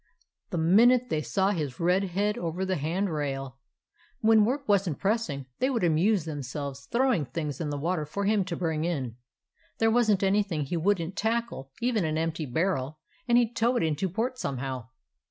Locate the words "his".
1.51-1.79